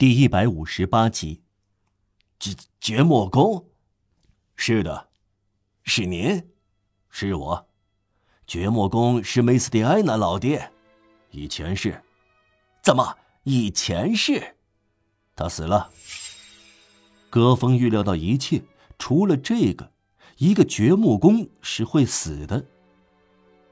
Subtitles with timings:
[0.00, 1.42] 第一百五十八集。
[2.38, 3.68] 掘掘墓工？
[4.56, 5.10] 是的，
[5.82, 6.42] 是您？
[7.10, 7.68] 是我。
[8.46, 10.72] 掘墓工是梅斯蒂埃娜老爹？
[11.32, 12.02] 以前是。
[12.82, 13.18] 怎么？
[13.42, 14.56] 以前是？
[15.36, 15.92] 他死了。
[17.28, 18.62] 戈峰预料到一切，
[18.98, 19.92] 除了这个，
[20.38, 22.64] 一个掘墓工是会死的。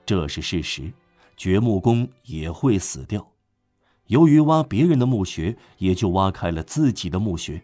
[0.05, 0.93] 这是事实，
[1.39, 3.33] 掘墓工也会死掉。
[4.09, 7.62] 由于挖别人的墓穴，也就挖开了自己的墓穴。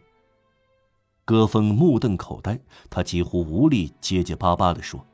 [1.27, 5.07] 戈峰目瞪口呆，他几乎无力结结巴巴的说：“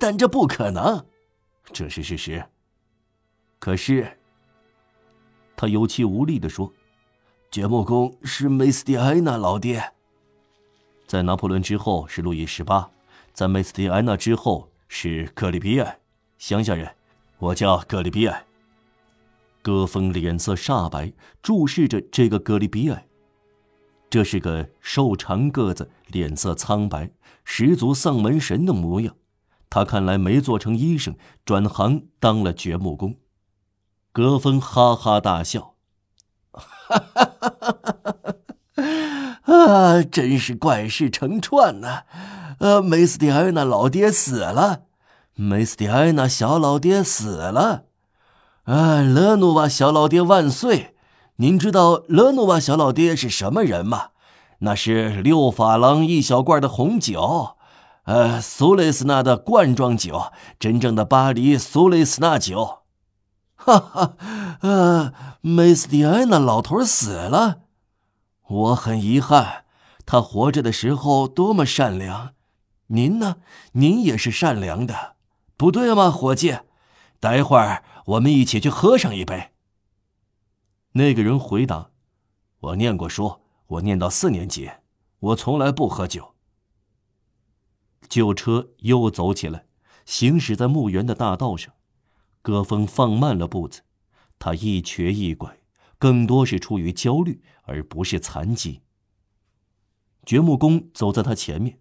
[0.00, 1.04] 但这不可能，
[1.72, 2.44] 这是事实。
[3.58, 4.18] 可是。”
[5.54, 6.72] 他有气无力的说
[7.50, 9.92] ：“掘墓工是梅斯蒂埃娜老爹，
[11.06, 12.88] 在拿破仑之后是路易十八，
[13.32, 15.98] 在梅斯蒂埃娜之后是格里比埃。
[16.38, 16.94] 乡下人，
[17.38, 18.44] 我叫格里比埃。”
[19.68, 23.06] 戈峰脸色煞白，注视着这个格里比埃。
[24.08, 27.10] 这是个瘦长个子、脸色苍白、
[27.44, 29.14] 十足丧门神的模样。
[29.68, 33.16] 他看来没做成医生，转行当了掘墓工。
[34.10, 35.74] 格峰哈哈大笑，
[36.50, 38.14] 哈哈哈哈
[39.44, 39.52] 哈！
[39.52, 42.04] 啊，真是怪事成串呐！
[42.58, 44.84] 呃，梅斯蒂埃娜老爹死了，
[45.34, 47.87] 梅斯蒂埃娜小老爹死了。
[48.68, 50.94] 啊，勒努瓦小老爹万岁！
[51.36, 54.08] 您知道勒努瓦小老爹是什么人吗？
[54.58, 57.56] 那是六法郎一小罐的红酒，
[58.04, 60.24] 呃，苏雷斯纳的罐装酒，
[60.58, 62.80] 真正的巴黎苏雷斯纳酒。
[63.56, 64.12] 哈哈，
[64.60, 67.60] 呃，梅斯蒂埃娜老头死了，
[68.48, 69.64] 我很遗憾。
[70.04, 72.32] 他活着的时候多么善良，
[72.88, 73.36] 您呢？
[73.72, 75.14] 您也是善良的，
[75.56, 76.58] 不对吗，伙计？
[77.20, 79.50] 待会儿我们一起去喝上一杯。
[80.92, 81.90] 那个人回答
[82.60, 84.70] ：“我念过书，我念到四年级，
[85.18, 86.34] 我从来不喝酒。”
[88.08, 89.66] 旧车又走起来，
[90.06, 91.74] 行驶在墓园的大道上。
[92.40, 93.82] 戈峰放慢了步子，
[94.38, 95.58] 他一瘸一拐，
[95.98, 98.80] 更多是出于焦虑，而不是残疾。
[100.24, 101.78] 掘墓工走在他前面，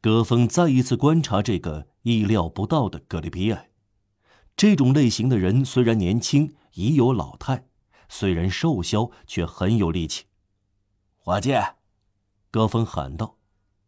[0.00, 3.67] 戈峰再一次观察这个意料不到的格里比埃。
[4.58, 7.58] 这种类型的人虽然年轻，已有老态；
[8.08, 10.24] 虽然瘦削，却很有力气。
[11.14, 11.54] 伙计，
[12.50, 13.36] 戈峰喊道。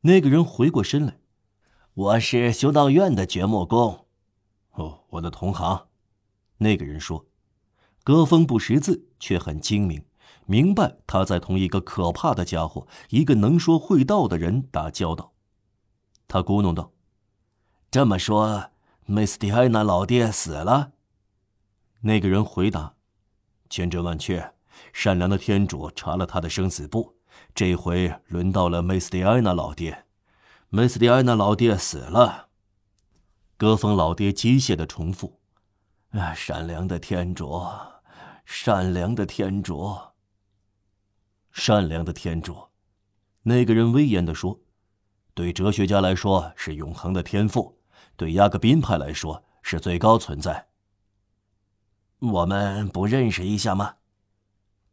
[0.03, 1.19] 那个人回过身来
[1.93, 4.07] ：“我是修道院的掘墓工。”
[4.75, 5.89] 哦，我的同行，
[6.59, 7.27] 那个人说
[8.05, 10.05] ：“戈峰不识字，却很精明，
[10.47, 15.33] 明白他在同一个可怕的家伙，一个能说会道的人打交道。”
[16.29, 16.93] 他咕哝道
[17.91, 18.71] ：“这么说，
[19.11, 20.93] 梅斯蒂埃娜老爹死了？”
[22.03, 22.95] 那个人回答
[23.69, 24.55] ：“千真万确，
[24.93, 27.17] 善良的天主查了他的生死簿，
[27.53, 30.07] 这回轮到了梅斯蒂埃娜老爹。
[30.69, 32.51] 梅斯蒂埃娜老爹死了。”
[33.59, 35.41] 戈峰老爹机械的重复
[36.13, 37.61] ：“啊，善良的天主，
[38.45, 39.99] 善良的天主，
[41.51, 42.69] 善良的天主。”
[43.43, 44.61] 那个人威严的说
[45.35, 47.80] ：“对哲学家来说是永恒的天赋，
[48.21, 50.69] 对雅各宾派来说是最高存在。”
[52.21, 53.95] 我们不认识一下吗？”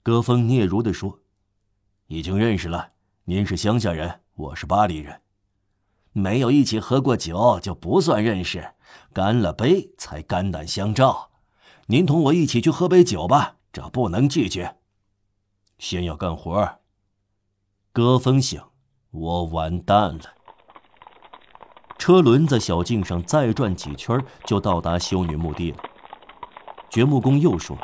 [0.01, 1.19] 戈峰嗫嚅的说
[2.07, 2.93] ：“已经认识了。
[3.25, 5.21] 您是乡下人，我是巴黎人。”
[6.15, 8.75] 没有一起喝过酒就不算认识，
[9.11, 11.31] 干了杯才肝胆相照。
[11.87, 14.77] 您同我一起去喝杯酒吧，这不能拒绝。
[15.79, 16.79] 先要干活。
[17.91, 18.71] 戈峰想，
[19.11, 20.36] 我完蛋了。
[21.97, 25.77] 车轮在小径上再转几圈，就到达修女墓地了。
[26.89, 27.77] 掘墓工又说：“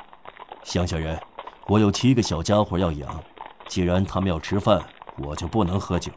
[0.63, 1.19] 乡下人，
[1.67, 3.21] 我有七个小家伙要养，
[3.67, 4.81] 既然他们要吃饭，
[5.17, 6.11] 我就不能喝酒。”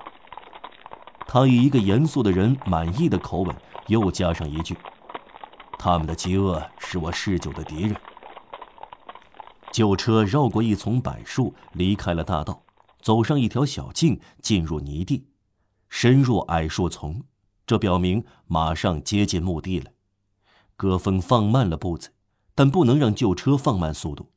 [1.26, 3.54] 他以一个严肃的人满意的口吻
[3.88, 4.76] 又加上一句
[5.76, 7.96] ：“他们的饥饿是我嗜酒的敌人。”
[9.72, 12.62] 旧车绕过一丛柏树，离开了大道，
[13.02, 15.26] 走上一条小径，进入泥地，
[15.88, 17.20] 深入矮树丛，
[17.66, 19.90] 这表明马上接近墓地了。
[20.76, 22.12] 戈峰放慢了步子，
[22.54, 24.30] 但不能让旧车放慢速度。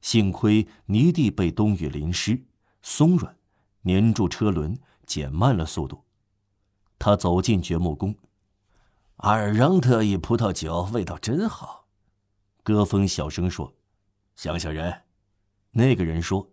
[0.00, 2.44] 幸亏泥地被冬雨淋湿，
[2.82, 3.36] 松软，
[3.84, 6.04] 粘住车轮，减慢了速度。
[6.98, 8.14] 他走进掘墓工，
[9.16, 11.86] 阿尔让特意葡萄酒味道真好。
[12.62, 13.72] 戈峰小声说
[14.36, 15.02] ：“乡下人。”
[15.72, 16.48] 那个人说：“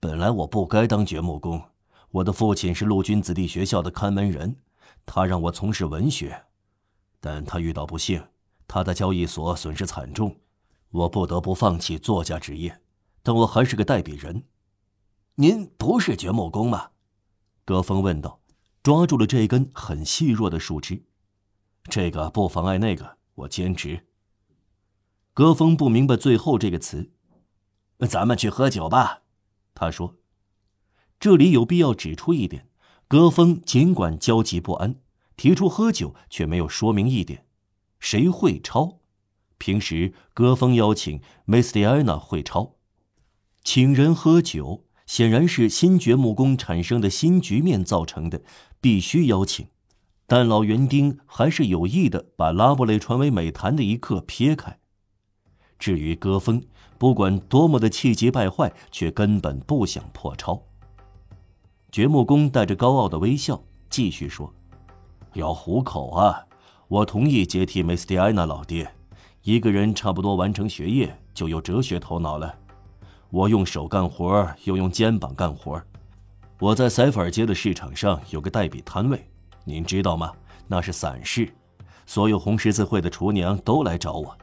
[0.00, 1.62] 本来我不该当掘墓工，
[2.10, 4.56] 我的父亲是陆军子弟学校的看门人，
[5.06, 6.44] 他让我从事文学，
[7.20, 8.28] 但他遇到不幸，
[8.66, 10.40] 他在交易所损失惨重，
[10.90, 12.80] 我不得不放弃作家职业，
[13.22, 14.44] 但我还是个代笔人。
[15.36, 16.90] 您不是掘墓工吗？
[17.64, 18.40] 戈峰问道，
[18.82, 21.04] 抓住了这根很细弱的树枝。
[21.84, 24.06] 这个不妨碍那个，我兼职。
[25.34, 27.10] 戈峰不明白最后这个词。
[28.08, 29.22] 咱们去喝酒吧，
[29.74, 30.16] 他说。
[31.18, 32.68] 这里有必要指出一点：
[33.12, 34.94] 戈峰尽管焦急不安，
[35.36, 37.44] 提出喝酒，却没有说明一点：
[38.00, 39.00] 谁会抄？
[39.58, 42.76] 平时戈峰邀请梅斯蒂安娜会抄，
[43.62, 48.40] 请人喝酒显然是新掘木工产生的新局面造成的，
[48.80, 49.66] 必须邀请。
[50.26, 54.78] 但老园丁还是有意的把拉布雷传为美谈的一刻撇开。
[55.78, 56.62] 至于戈峰，
[56.96, 60.68] 不管多么的气急败坏，却根本不想破抄。
[61.92, 64.50] 掘墓工带着高傲的微笑继续说
[65.36, 66.42] ：“要糊口啊！
[66.88, 68.90] 我同意接替梅斯蒂安娜老爹。
[69.42, 72.54] 一个人差不多完成学业，就有哲学头脑了。
[73.28, 75.82] 我用手干活，又用肩膀干活。
[76.58, 79.28] 我在塞弗尔街的市场上有个代笔摊位，
[79.62, 80.32] 您知道吗？
[80.66, 81.52] 那是散市，
[82.06, 84.34] 所有红十字会的厨娘都来找我。”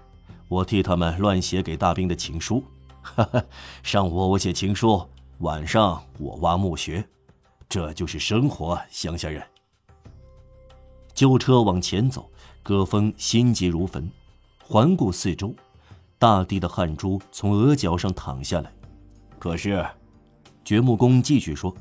[0.50, 2.64] 我替他们乱写给大兵的情书，
[3.02, 3.44] 哈哈，
[3.82, 5.04] 上午我写情书，
[5.40, 7.04] 晚上我挖墓穴，
[7.70, 9.42] 这就是生活，乡下人。
[11.14, 12.28] 旧车往前走，
[12.64, 14.10] 戈峰心急如焚，
[14.64, 15.54] 环顾四周，
[16.18, 18.74] 大地的汗珠从额角上淌下来。
[19.38, 19.86] 可是，
[20.66, 21.72] 掘墓工继续说：“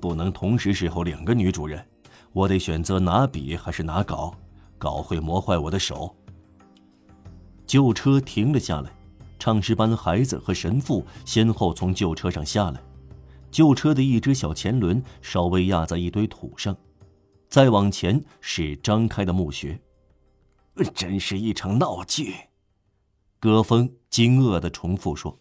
[0.00, 1.86] 不能同时侍候两个女主人，
[2.32, 4.34] 我得选择拿笔还是拿镐，
[4.80, 6.12] 镐会磨坏我的手。”
[7.64, 8.90] 旧车停了下来，
[9.38, 12.80] 唱诗班孩子和神父先后从旧车上下来。
[13.50, 16.76] 旧车的一只小前轮稍微压在一堆土上，
[17.48, 19.80] 再往前是张开的墓穴。
[20.94, 22.34] 真是一场闹剧，
[23.40, 25.38] 戈峰惊愕地重复说。